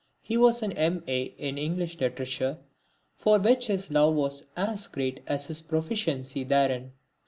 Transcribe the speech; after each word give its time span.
He 0.23 0.35
was 0.35 0.63
an 0.63 0.71
M. 0.71 1.03
A. 1.07 1.25
in 1.37 1.59
English 1.59 1.99
Literature 1.99 2.57
for 3.17 3.37
which 3.37 3.67
his 3.67 3.91
love 3.91 4.15
was 4.15 4.47
as 4.57 4.87
great 4.87 5.21
as 5.27 5.45
his 5.45 5.61
proficiency 5.61 6.43
therein. 6.43 6.93